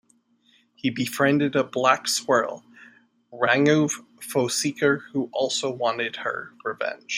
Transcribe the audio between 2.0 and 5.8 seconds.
squirrel, Ranguvar Foeseeker, who also